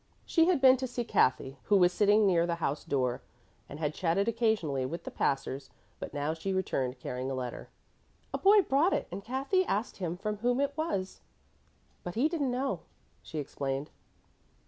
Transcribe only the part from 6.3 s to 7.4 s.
she returned carrying a